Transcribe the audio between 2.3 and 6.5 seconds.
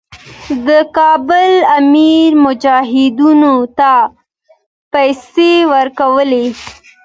مجاهدینو ته پیسې ورکولې.